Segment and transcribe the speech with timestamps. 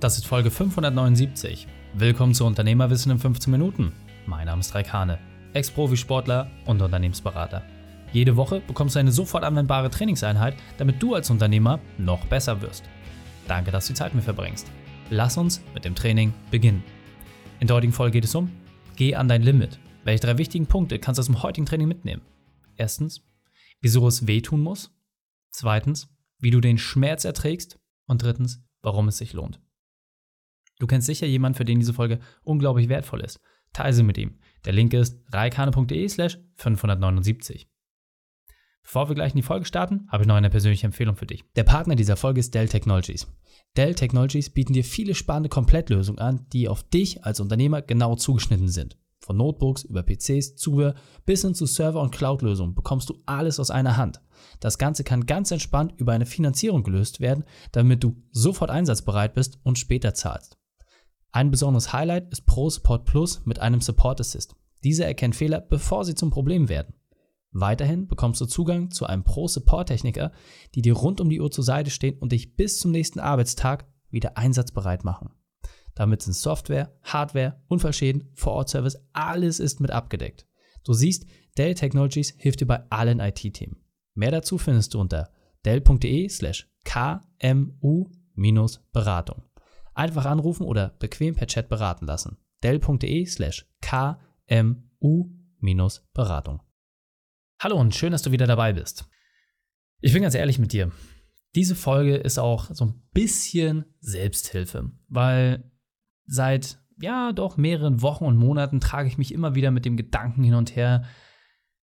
[0.00, 1.68] Das ist Folge 579.
[1.92, 3.92] Willkommen zu Unternehmerwissen in 15 Minuten.
[4.24, 5.18] Mein Name ist Raikane,
[5.52, 7.62] Ex-Profisportler und Unternehmensberater.
[8.10, 12.84] Jede Woche bekommst du eine sofort anwendbare Trainingseinheit, damit du als Unternehmer noch besser wirst.
[13.46, 14.70] Danke, dass du die Zeit mit verbringst.
[15.10, 16.82] Lass uns mit dem Training beginnen.
[17.58, 18.50] In der heutigen Folge geht es um
[18.96, 19.78] Geh an dein Limit.
[20.04, 22.22] Welche drei wichtigen Punkte kannst du aus dem heutigen Training mitnehmen?
[22.74, 23.20] Erstens,
[23.82, 24.96] wieso es wehtun muss.
[25.50, 26.08] Zweitens,
[26.38, 27.78] wie du den Schmerz erträgst.
[28.06, 29.60] Und drittens, warum es sich lohnt.
[30.80, 33.40] Du kennst sicher jemanden, für den diese Folge unglaublich wertvoll ist.
[33.72, 34.38] Teile sie mit ihm.
[34.64, 37.68] Der Link ist reikane.de slash 579.
[38.82, 41.44] Bevor wir gleich in die Folge starten, habe ich noch eine persönliche Empfehlung für dich.
[41.54, 43.28] Der Partner dieser Folge ist Dell Technologies.
[43.76, 48.68] Dell Technologies bieten dir viele spannende Komplettlösungen an, die auf dich als Unternehmer genau zugeschnitten
[48.68, 48.96] sind.
[49.20, 50.94] Von Notebooks über PCs, Zubehör
[51.26, 54.22] bis hin zu Server- und Cloud-Lösungen bekommst du alles aus einer Hand.
[54.60, 59.60] Das Ganze kann ganz entspannt über eine Finanzierung gelöst werden, damit du sofort einsatzbereit bist
[59.62, 60.59] und später zahlst.
[61.32, 64.56] Ein besonderes Highlight ist Pro Support Plus mit einem Support Assist.
[64.82, 66.94] Dieser erkennt Fehler, bevor sie zum Problem werden.
[67.52, 70.32] Weiterhin bekommst du Zugang zu einem Pro Support Techniker,
[70.74, 73.86] die dir rund um die Uhr zur Seite stehen und dich bis zum nächsten Arbeitstag
[74.10, 75.30] wieder einsatzbereit machen.
[75.94, 80.46] Damit sind Software, Hardware, Unfallschäden, Vor-Ort-Service, alles ist mit abgedeckt.
[80.84, 81.26] Du siehst,
[81.58, 83.76] Dell Technologies hilft dir bei allen IT-Themen.
[84.14, 85.30] Mehr dazu findest du unter
[85.64, 89.42] dell.de slash kmu-beratung.
[90.00, 92.38] Einfach anrufen oder bequem per Chat beraten lassen.
[92.62, 96.62] dell.de slash kmu-beratung.
[97.60, 99.10] Hallo und schön, dass du wieder dabei bist.
[100.00, 100.90] Ich bin ganz ehrlich mit dir.
[101.54, 105.70] Diese Folge ist auch so ein bisschen Selbsthilfe, weil
[106.24, 110.42] seit ja doch mehreren Wochen und Monaten trage ich mich immer wieder mit dem Gedanken
[110.42, 111.04] hin und her,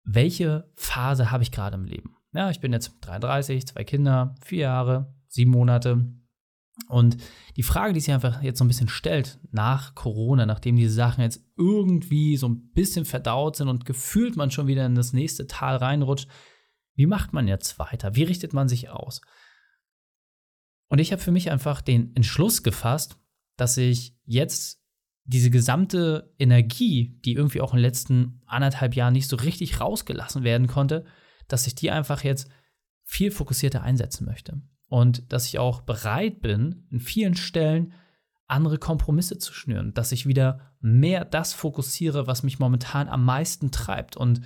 [0.02, 2.18] welche Phase habe ich gerade im Leben?
[2.34, 6.06] Ja, ich bin jetzt 33, zwei Kinder, vier Jahre, sieben Monate.
[6.88, 7.16] Und
[7.56, 11.22] die Frage, die sich einfach jetzt so ein bisschen stellt nach Corona, nachdem diese Sachen
[11.22, 15.46] jetzt irgendwie so ein bisschen verdaut sind und gefühlt man schon wieder in das nächste
[15.46, 16.28] Tal reinrutscht,
[16.96, 18.16] wie macht man jetzt weiter?
[18.16, 19.20] Wie richtet man sich aus?
[20.88, 23.18] Und ich habe für mich einfach den Entschluss gefasst,
[23.56, 24.82] dass ich jetzt
[25.24, 30.44] diese gesamte Energie, die irgendwie auch in den letzten anderthalb Jahren nicht so richtig rausgelassen
[30.44, 31.04] werden konnte,
[31.48, 32.48] dass ich die einfach jetzt
[33.04, 34.60] viel fokussierter einsetzen möchte.
[34.94, 37.94] Und dass ich auch bereit bin, in vielen Stellen
[38.46, 43.72] andere Kompromisse zu schnüren, dass ich wieder mehr das fokussiere, was mich momentan am meisten
[43.72, 44.42] treibt und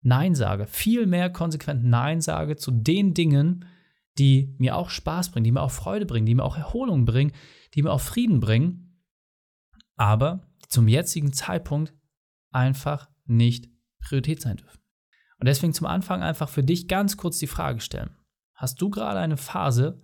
[0.00, 3.64] Nein sage, viel mehr konsequent Nein sage zu den Dingen,
[4.18, 7.30] die mir auch Spaß bringen, die mir auch Freude bringen, die mir auch Erholung bringen,
[7.74, 9.00] die mir auch Frieden bringen,
[9.94, 11.94] aber zum jetzigen Zeitpunkt
[12.50, 13.70] einfach nicht
[14.00, 14.80] Priorität sein dürfen.
[15.38, 18.16] Und deswegen zum Anfang einfach für dich ganz kurz die Frage stellen.
[18.62, 20.00] Hast du gerade eine Phase,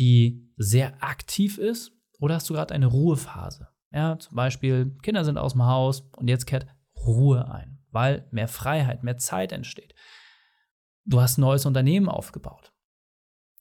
[0.00, 3.68] die sehr aktiv ist oder hast du gerade eine Ruhephase?
[3.92, 6.66] Ja, zum Beispiel Kinder sind aus dem Haus und jetzt kehrt
[6.96, 9.94] Ruhe ein, weil mehr Freiheit, mehr Zeit entsteht.
[11.04, 12.72] Du hast ein neues Unternehmen aufgebaut.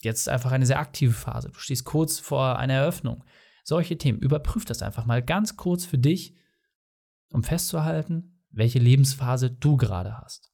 [0.01, 1.49] Jetzt ist einfach eine sehr aktive Phase.
[1.49, 3.23] Du stehst kurz vor einer Eröffnung.
[3.63, 4.17] Solche Themen.
[4.17, 6.35] Überprüf das einfach mal ganz kurz für dich,
[7.31, 10.51] um festzuhalten, welche Lebensphase du gerade hast.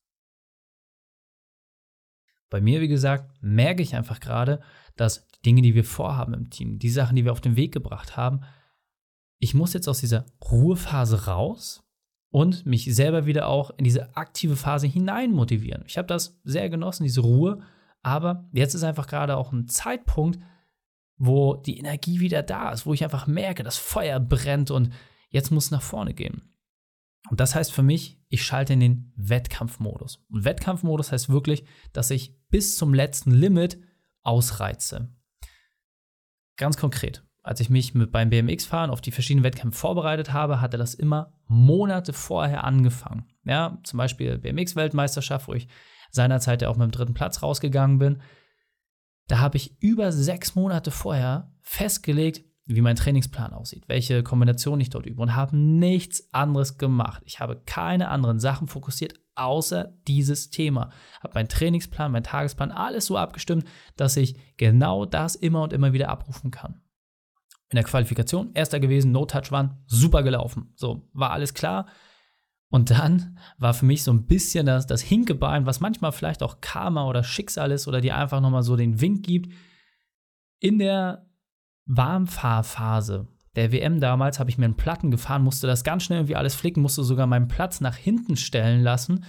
[2.50, 4.62] Bei mir, wie gesagt, merke ich einfach gerade,
[4.96, 7.74] dass die Dinge, die wir vorhaben im Team, die Sachen, die wir auf den Weg
[7.74, 8.42] gebracht haben,
[9.40, 11.84] ich muss jetzt aus dieser Ruhephase raus
[12.30, 15.84] und mich selber wieder auch in diese aktive Phase hinein motivieren.
[15.88, 17.62] Ich habe das sehr genossen, diese Ruhe,
[18.02, 20.40] aber jetzt ist einfach gerade auch ein Zeitpunkt,
[21.18, 24.92] wo die Energie wieder da ist, wo ich einfach merke, das Feuer brennt und
[25.30, 26.55] jetzt muss es nach vorne gehen.
[27.30, 30.24] Und das heißt für mich, ich schalte in den Wettkampfmodus.
[30.30, 33.80] Und Wettkampfmodus heißt wirklich, dass ich bis zum letzten Limit
[34.22, 35.14] ausreize.
[36.58, 40.78] Ganz konkret, als ich mich mit beim BMX-Fahren auf die verschiedenen Wettkämpfe vorbereitet habe, hatte
[40.78, 43.26] das immer Monate vorher angefangen.
[43.44, 45.68] Ja, zum Beispiel BMX-Weltmeisterschaft, wo ich
[46.12, 48.22] seinerzeit ja auch mit dem dritten Platz rausgegangen bin.
[49.28, 54.90] Da habe ich über sechs Monate vorher festgelegt, wie mein Trainingsplan aussieht, welche Kombination ich
[54.90, 57.22] dort übe und habe nichts anderes gemacht.
[57.26, 60.90] Ich habe keine anderen Sachen fokussiert, außer dieses Thema.
[61.22, 63.66] Habe meinen Trainingsplan, meinen Tagesplan, alles so abgestimmt,
[63.98, 66.82] dass ich genau das immer und immer wieder abrufen kann.
[67.70, 70.74] In der Qualifikation, erster gewesen, No-Touch waren, super gelaufen.
[70.76, 71.88] So, war alles klar.
[72.70, 76.62] Und dann war für mich so ein bisschen das, das Hinkebein, was manchmal vielleicht auch
[76.62, 79.54] Karma oder Schicksal ist oder dir einfach nochmal so den Wink gibt.
[80.60, 81.28] In der
[81.86, 86.36] Warmfahrphase der WM damals habe ich mir einen Platten gefahren, musste das ganz schnell irgendwie
[86.36, 89.24] alles flicken, musste sogar meinen Platz nach hinten stellen lassen,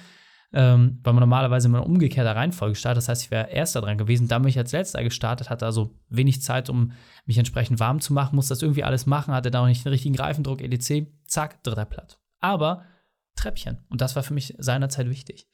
[0.53, 2.99] ähm, weil man normalerweise in einer umgekehrter Reihenfolge startet.
[2.99, 4.27] Das heißt, ich wäre erster dran gewesen.
[4.27, 6.93] Da bin ich als letzter gestartet, hatte also wenig Zeit, um
[7.25, 9.93] mich entsprechend warm zu machen, musste das irgendwie alles machen, hatte da auch nicht den
[9.93, 11.09] richtigen Reifendruck, etc.
[11.27, 12.19] Zack, dritter Platt.
[12.41, 12.83] Aber
[13.37, 13.85] Treppchen.
[13.91, 15.47] Und das war für mich seinerzeit wichtig.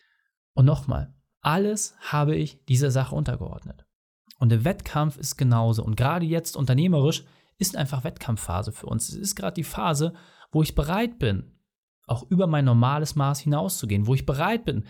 [0.54, 3.86] Und nochmal, alles habe ich dieser Sache untergeordnet.
[4.42, 5.84] Und der Wettkampf ist genauso.
[5.84, 7.22] Und gerade jetzt unternehmerisch
[7.58, 9.08] ist einfach Wettkampfphase für uns.
[9.08, 10.14] Es ist gerade die Phase,
[10.50, 11.52] wo ich bereit bin,
[12.08, 14.84] auch über mein normales Maß hinauszugehen, wo ich bereit bin,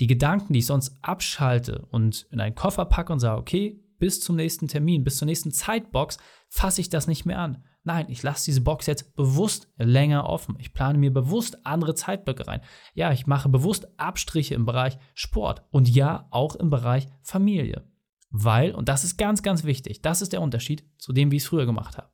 [0.00, 4.20] die Gedanken, die ich sonst abschalte und in einen Koffer packe und sage, okay, bis
[4.20, 6.18] zum nächsten Termin, bis zur nächsten Zeitbox
[6.48, 7.62] fasse ich das nicht mehr an.
[7.84, 10.56] Nein, ich lasse diese Box jetzt bewusst länger offen.
[10.58, 12.60] Ich plane mir bewusst andere Zeitblöcke rein.
[12.94, 17.84] Ja, ich mache bewusst Abstriche im Bereich Sport und ja, auch im Bereich Familie.
[18.30, 21.44] Weil, und das ist ganz, ganz wichtig, das ist der Unterschied zu dem, wie ich
[21.44, 22.10] es früher gemacht habe,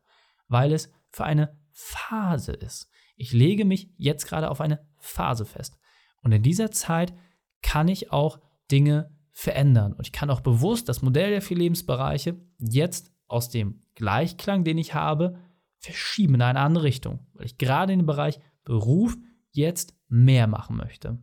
[0.49, 2.88] weil es für eine Phase ist.
[3.17, 5.79] Ich lege mich jetzt gerade auf eine Phase fest.
[6.23, 7.14] Und in dieser Zeit
[7.62, 9.93] kann ich auch Dinge verändern.
[9.93, 14.79] Und ich kann auch bewusst das Modell der vier Lebensbereiche jetzt aus dem Gleichklang, den
[14.79, 15.38] ich habe,
[15.79, 19.17] verschieben in eine andere Richtung, weil ich gerade in dem Bereich Beruf
[19.50, 21.19] jetzt mehr machen möchte.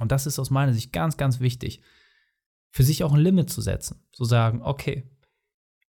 [0.00, 1.80] Und das ist aus meiner Sicht ganz, ganz wichtig,
[2.78, 5.10] für sich auch ein Limit zu setzen, zu sagen, okay,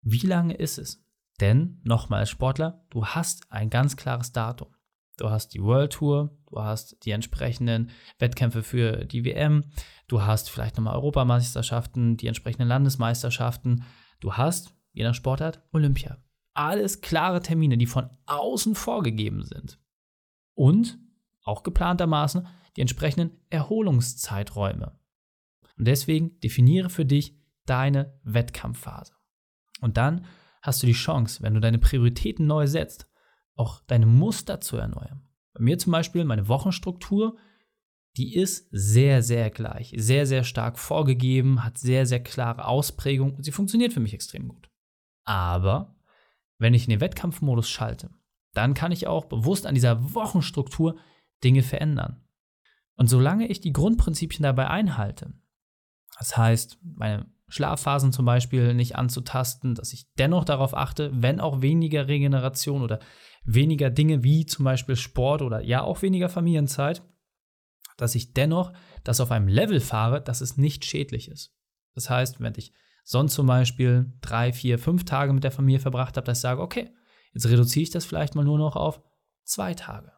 [0.03, 1.05] wie lange ist es?
[1.41, 4.73] Denn, nochmal als Sportler, du hast ein ganz klares Datum.
[5.17, 7.89] Du hast die World Tour, du hast die entsprechenden
[8.19, 9.65] Wettkämpfe für die WM,
[10.07, 13.83] du hast vielleicht nochmal Europameisterschaften, die entsprechenden Landesmeisterschaften,
[14.21, 16.17] du hast, je nach Sportart, Olympia
[16.53, 19.77] alles klare Termine, die von außen vorgegeben sind.
[20.55, 20.97] Und
[21.43, 22.47] auch geplantermaßen
[22.77, 24.97] die entsprechenden Erholungszeiträume.
[25.77, 29.13] Und deswegen definiere für dich deine Wettkampfphase.
[29.81, 30.25] Und dann
[30.61, 33.07] hast du die Chance, wenn du deine Prioritäten neu setzt,
[33.55, 35.27] auch deine Muster zu erneuern.
[35.53, 37.37] Bei mir zum Beispiel meine Wochenstruktur,
[38.15, 43.43] die ist sehr, sehr gleich, sehr, sehr stark vorgegeben, hat sehr, sehr klare Ausprägung und
[43.43, 44.69] sie funktioniert für mich extrem gut.
[45.23, 45.95] Aber
[46.57, 48.09] wenn ich in den Wettkampfmodus schalte,
[48.53, 50.97] dann kann ich auch bewusst an dieser Wochenstruktur
[51.43, 52.23] Dinge verändern.
[52.95, 55.33] Und solange ich die Grundprinzipien dabei einhalte,
[56.17, 61.61] das heißt, meine Schlafphasen zum Beispiel nicht anzutasten, dass ich dennoch darauf achte, wenn auch
[61.61, 62.99] weniger Regeneration oder
[63.45, 67.01] weniger Dinge wie zum Beispiel Sport oder ja auch weniger Familienzeit,
[67.95, 68.73] dass ich dennoch
[69.03, 71.55] das auf einem Level fahre, dass es nicht schädlich ist.
[71.93, 76.17] Das heißt, wenn ich sonst zum Beispiel drei, vier, fünf Tage mit der Familie verbracht
[76.17, 76.93] habe, dass ich sage, okay,
[77.33, 79.01] jetzt reduziere ich das vielleicht mal nur noch auf
[79.45, 80.11] zwei Tage.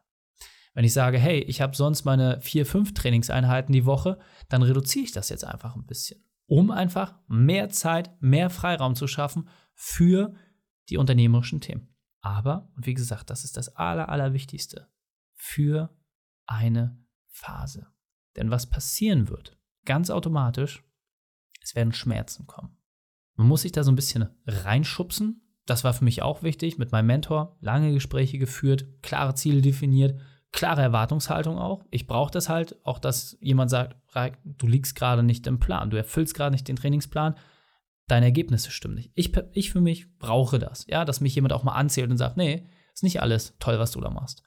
[0.79, 4.17] Wenn ich sage, hey, ich habe sonst meine vier, fünf Trainingseinheiten die Woche,
[4.47, 9.05] dann reduziere ich das jetzt einfach ein bisschen, um einfach mehr Zeit, mehr Freiraum zu
[9.05, 10.33] schaffen für
[10.87, 11.93] die unternehmerischen Themen.
[12.21, 14.87] Aber, und wie gesagt, das ist das Aller, Allerwichtigste,
[15.35, 15.93] für
[16.45, 16.97] eine
[17.27, 17.87] Phase.
[18.37, 20.81] Denn was passieren wird, ganz automatisch,
[21.61, 22.77] es werden Schmerzen kommen.
[23.35, 25.41] Man muss sich da so ein bisschen reinschubsen.
[25.65, 26.77] Das war für mich auch wichtig.
[26.77, 30.17] Mit meinem Mentor lange Gespräche geführt, klare Ziele definiert,
[30.51, 31.85] klare Erwartungshaltung auch.
[31.91, 33.95] Ich brauche das halt, auch dass jemand sagt,
[34.43, 37.35] du liegst gerade nicht im Plan, du erfüllst gerade nicht den Trainingsplan,
[38.07, 39.11] deine Ergebnisse stimmen nicht.
[39.13, 42.37] Ich, ich für mich brauche das, ja, dass mich jemand auch mal anzählt und sagt,
[42.37, 44.43] nee, ist nicht alles toll, was du da machst.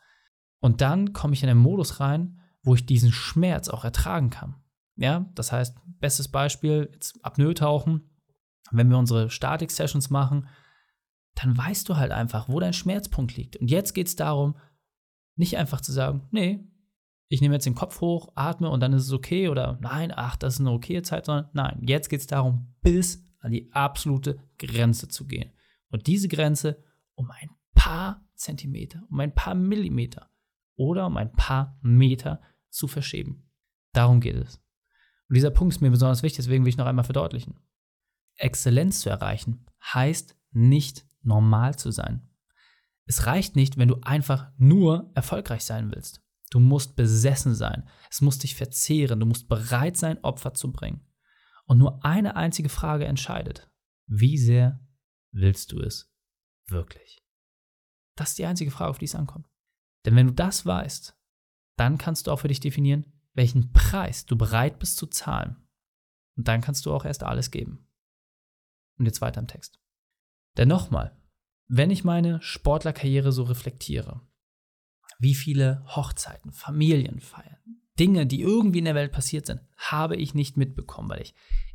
[0.61, 4.57] Und dann komme ich in einen Modus rein, wo ich diesen Schmerz auch ertragen kann.
[4.97, 8.11] Ja, das heißt, bestes Beispiel, jetzt Apnoe tauchen,
[8.71, 10.49] wenn wir unsere Statik-Sessions machen,
[11.35, 13.57] dann weißt du halt einfach, wo dein Schmerzpunkt liegt.
[13.57, 14.57] Und jetzt geht es darum,
[15.37, 16.61] nicht einfach zu sagen, nee,
[17.29, 20.37] ich nehme jetzt den Kopf hoch, atme und dann ist es okay oder nein, ach,
[20.37, 24.39] das ist eine okaye Zeit, sondern nein, jetzt geht es darum, bis an die absolute
[24.59, 25.51] Grenze zu gehen.
[25.89, 26.83] Und diese Grenze
[27.15, 30.31] um ein paar Zentimeter, um ein paar Millimeter
[30.77, 33.49] oder um ein paar Meter zu verschieben.
[33.93, 34.57] Darum geht es.
[35.29, 37.59] Und dieser Punkt ist mir besonders wichtig, deswegen will ich noch einmal verdeutlichen.
[38.37, 42.29] Exzellenz zu erreichen, heißt nicht normal zu sein.
[43.07, 46.23] Es reicht nicht, wenn du einfach nur erfolgreich sein willst.
[46.51, 47.89] Du musst besessen sein.
[48.11, 49.21] Es muss dich verzehren.
[49.21, 51.07] Du musst bereit sein, Opfer zu bringen.
[51.65, 53.71] Und nur eine einzige Frage entscheidet.
[54.07, 54.81] Wie sehr
[55.31, 56.13] willst du es
[56.67, 57.25] wirklich?
[58.17, 59.49] Das ist die einzige Frage, auf die es ankommt.
[60.05, 61.17] Denn wenn du das weißt,
[61.77, 65.57] dann kannst du auch für dich definieren, welchen Preis du bereit bist zu zahlen.
[66.37, 67.89] Und dann kannst du auch erst alles geben.
[68.99, 69.81] Und jetzt weiter im Text.
[70.57, 71.17] Denn nochmal,
[71.69, 74.21] wenn ich meine Sportlerkarriere so reflektiere,
[75.19, 77.59] wie viele Hochzeiten, Familienfeiern,
[77.99, 81.35] Dinge, die irgendwie in der Welt passiert sind, habe ich nicht mitbekommen, weil ich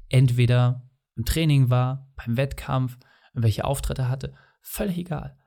[0.09, 2.97] entweder im Training war, beim Wettkampf,
[3.33, 5.37] welche Auftritte hatte, völlig egal.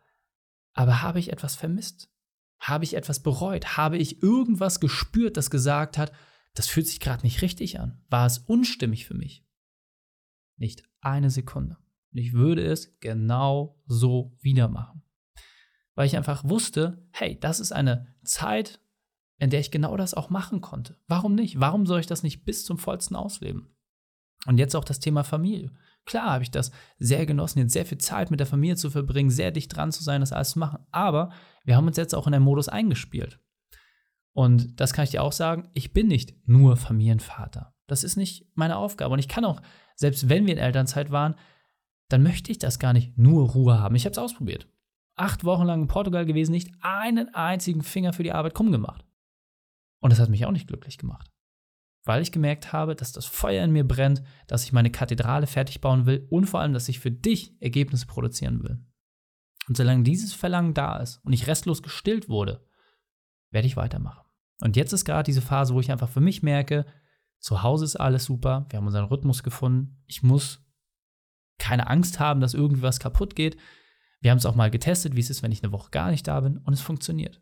[0.73, 2.11] Aber habe ich etwas vermisst?
[2.59, 3.76] Habe ich etwas bereut?
[3.76, 6.12] Habe ich irgendwas gespürt, das gesagt hat,
[6.54, 8.04] das fühlt sich gerade nicht richtig an.
[8.09, 9.47] War es unstimmig für mich?
[10.56, 11.78] Nicht eine Sekunde.
[12.12, 15.02] Und ich würde es genau so wieder machen.
[15.95, 18.81] Weil ich einfach wusste, hey, das ist eine Zeit,
[19.38, 20.97] in der ich genau das auch machen konnte.
[21.07, 21.61] Warum nicht?
[21.61, 23.75] Warum soll ich das nicht bis zum vollsten ausleben?
[24.47, 25.73] Und jetzt auch das Thema Familie.
[26.07, 29.31] Klar habe ich das sehr genossen, jetzt sehr viel Zeit mit der Familie zu verbringen,
[29.31, 30.85] sehr dicht dran zu sein, das alles zu machen.
[30.90, 31.31] Aber
[31.64, 33.38] wir haben uns jetzt auch in den Modus eingespielt.
[34.33, 37.75] Und das kann ich dir auch sagen, ich bin nicht nur Familienvater.
[37.87, 39.12] Das ist nicht meine Aufgabe.
[39.12, 39.61] Und ich kann auch,
[39.97, 41.35] selbst wenn wir in Elternzeit waren,
[42.12, 43.95] dann möchte ich das gar nicht nur Ruhe haben.
[43.95, 44.69] Ich habe es ausprobiert.
[45.17, 49.05] Acht Wochen lang in Portugal gewesen, nicht einen einzigen Finger für die Arbeit krumm gemacht.
[50.00, 51.31] Und das hat mich auch nicht glücklich gemacht
[52.05, 55.81] weil ich gemerkt habe, dass das Feuer in mir brennt, dass ich meine Kathedrale fertig
[55.81, 58.85] bauen will und vor allem, dass ich für dich Ergebnisse produzieren will.
[59.69, 62.67] Und solange dieses Verlangen da ist und ich restlos gestillt wurde,
[63.50, 64.26] werde ich weitermachen.
[64.61, 66.87] Und jetzt ist gerade diese Phase, wo ich einfach für mich merke,
[67.38, 70.67] zu Hause ist alles super, wir haben unseren Rhythmus gefunden, ich muss
[71.61, 73.57] keine Angst haben, dass irgendwas kaputt geht.
[74.21, 76.26] Wir haben es auch mal getestet, wie es ist, wenn ich eine Woche gar nicht
[76.26, 77.40] da bin und es funktioniert.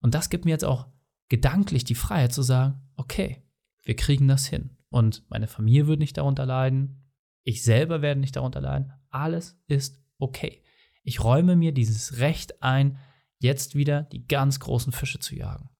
[0.00, 0.88] Und das gibt mir jetzt auch
[1.28, 3.44] gedanklich die Freiheit zu sagen, okay,
[3.84, 4.76] wir kriegen das hin.
[4.90, 7.12] Und meine Familie wird nicht darunter leiden.
[7.44, 8.92] Ich selber werde nicht darunter leiden.
[9.10, 10.62] Alles ist okay.
[11.02, 12.98] Ich räume mir dieses Recht ein,
[13.38, 15.70] jetzt wieder die ganz großen Fische zu jagen.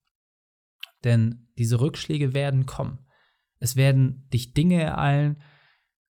[1.03, 2.99] Denn diese Rückschläge werden kommen.
[3.59, 5.41] Es werden dich Dinge ereilen,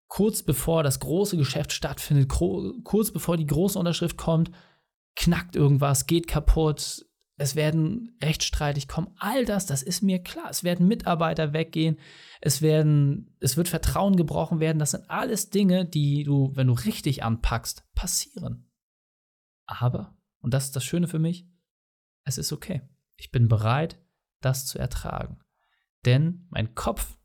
[0.09, 4.51] kurz bevor das große Geschäft stattfindet, kurz bevor die große Unterschrift kommt,
[5.15, 7.05] knackt irgendwas, geht kaputt,
[7.37, 10.49] es werden Rechtsstreitig kommen, all das, das ist mir klar.
[10.49, 11.97] Es werden Mitarbeiter weggehen,
[12.41, 14.77] es werden, es wird Vertrauen gebrochen werden.
[14.77, 18.69] Das sind alles Dinge, die du, wenn du richtig anpackst, passieren.
[19.65, 21.47] Aber, und das ist das Schöne für mich,
[22.25, 22.81] es ist okay.
[23.15, 24.01] Ich bin bereit,
[24.41, 25.39] das zu ertragen.
[26.05, 27.17] Denn mein Kopf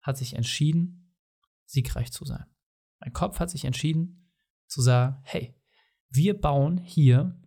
[0.00, 0.97] hat sich entschieden,
[1.68, 2.46] siegreich zu sein.
[3.00, 4.32] Mein Kopf hat sich entschieden,
[4.66, 5.54] zu sagen, hey,
[6.10, 7.40] wir bauen hier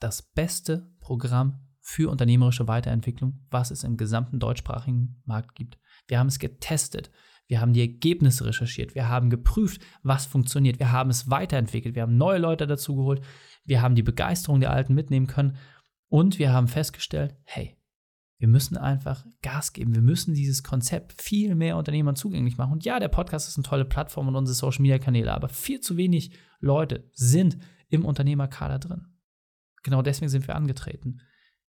[0.00, 5.78] das beste Programm für unternehmerische Weiterentwicklung, was es im gesamten deutschsprachigen Markt gibt.
[6.06, 7.10] Wir haben es getestet,
[7.46, 12.02] wir haben die Ergebnisse recherchiert, wir haben geprüft, was funktioniert, wir haben es weiterentwickelt, wir
[12.02, 13.22] haben neue Leute dazu geholt,
[13.64, 15.56] wir haben die Begeisterung der Alten mitnehmen können.
[16.08, 17.79] Und wir haben festgestellt, hey,
[18.40, 19.94] wir müssen einfach Gas geben.
[19.94, 22.72] Wir müssen dieses Konzept viel mehr Unternehmern zugänglich machen.
[22.72, 25.80] Und ja, der Podcast ist eine tolle Plattform und unsere Social Media Kanäle, aber viel
[25.80, 27.58] zu wenig Leute sind
[27.90, 29.08] im Unternehmerkader drin.
[29.82, 31.20] Genau deswegen sind wir angetreten.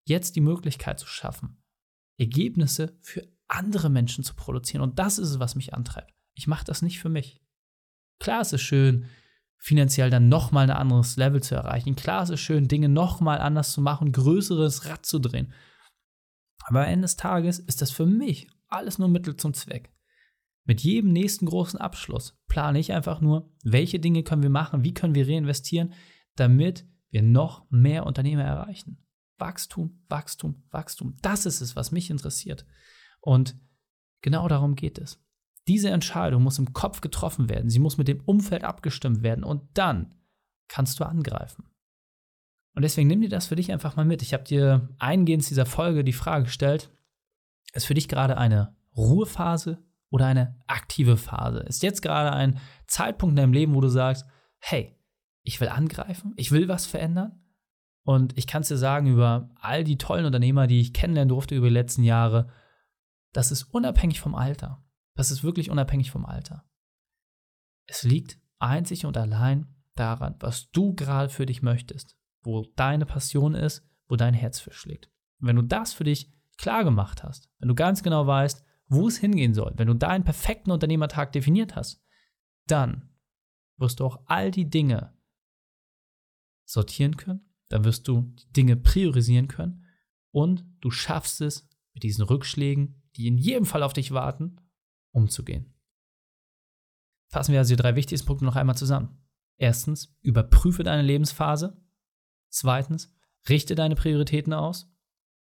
[0.04, 1.62] Jetzt die Möglichkeit zu schaffen,
[2.16, 4.82] Ergebnisse für andere Menschen zu produzieren.
[4.82, 6.14] Und das ist es, was mich antreibt.
[6.32, 7.44] Ich mache das nicht für mich.
[8.18, 9.04] Klar ist es schön,
[9.58, 11.96] finanziell dann nochmal ein anderes Level zu erreichen.
[11.96, 15.52] Klar ist es schön, Dinge nochmal anders zu machen, größeres Rad zu drehen.
[16.64, 19.92] Aber am Ende des Tages ist das für mich alles nur Mittel zum Zweck.
[20.64, 24.94] Mit jedem nächsten großen Abschluss plane ich einfach nur, welche Dinge können wir machen, wie
[24.94, 25.92] können wir reinvestieren,
[26.36, 29.04] damit wir noch mehr Unternehmer erreichen.
[29.38, 31.16] Wachstum, Wachstum, Wachstum.
[31.20, 32.64] Das ist es, was mich interessiert.
[33.20, 33.56] Und
[34.20, 35.20] genau darum geht es.
[35.66, 37.68] Diese Entscheidung muss im Kopf getroffen werden.
[37.68, 39.44] Sie muss mit dem Umfeld abgestimmt werden.
[39.44, 40.14] Und dann
[40.68, 41.64] kannst du angreifen.
[42.74, 44.22] Und deswegen nimm dir das für dich einfach mal mit.
[44.22, 46.90] Ich habe dir eingehend dieser Folge die Frage gestellt,
[47.74, 49.78] ist für dich gerade eine Ruhephase
[50.10, 51.60] oder eine aktive Phase?
[51.60, 54.26] Ist jetzt gerade ein Zeitpunkt in deinem Leben, wo du sagst,
[54.58, 54.96] hey,
[55.42, 57.40] ich will angreifen, ich will was verändern.
[58.04, 61.54] Und ich kann es dir sagen, über all die tollen Unternehmer, die ich kennenlernen durfte
[61.54, 62.50] über die letzten Jahre,
[63.32, 64.84] das ist unabhängig vom Alter.
[65.14, 66.64] Das ist wirklich unabhängig vom Alter.
[67.86, 73.54] Es liegt einzig und allein daran, was du gerade für dich möchtest, wo deine Passion
[73.54, 75.10] ist, wo dein Herz für schlägt.
[75.40, 79.08] Und wenn du das für dich klar gemacht hast, wenn du ganz genau weißt, wo
[79.08, 82.04] es hingehen soll, wenn du deinen perfekten Unternehmertag definiert hast,
[82.66, 83.10] dann
[83.78, 85.16] wirst du auch all die Dinge,
[86.64, 89.84] sortieren können, dann wirst du die Dinge priorisieren können
[90.30, 94.56] und du schaffst es, mit diesen Rückschlägen, die in jedem Fall auf dich warten,
[95.10, 95.74] umzugehen.
[97.28, 99.22] Fassen wir also die drei wichtigsten Punkte noch einmal zusammen.
[99.56, 101.81] Erstens, überprüfe deine Lebensphase.
[102.52, 103.12] Zweitens,
[103.48, 104.94] richte deine Prioritäten aus.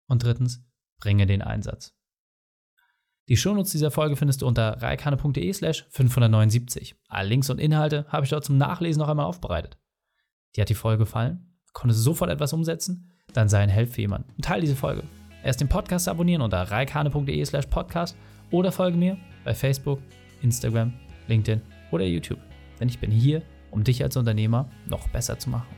[0.09, 0.67] Und drittens,
[0.99, 1.95] bringe den Einsatz.
[3.29, 6.97] Die Shownotes dieser Folge findest du unter reikane.de slash 579.
[7.09, 9.79] Alle Links und Inhalte habe ich dort zum Nachlesen noch einmal aufbereitet.
[10.57, 11.55] Dir hat die Folge gefallen?
[11.73, 13.13] Konntest du sofort etwas umsetzen?
[13.35, 15.05] Dann sei ein Held für jemanden und teile diese Folge.
[15.45, 18.17] Erst den Podcast abonnieren unter reikane.de slash podcast
[18.51, 20.01] oder folge mir bei Facebook,
[20.43, 20.95] Instagram,
[21.29, 21.63] LinkedIn
[21.93, 22.41] oder YouTube.
[22.81, 25.78] Denn ich bin hier, um dich als Unternehmer noch besser zu machen.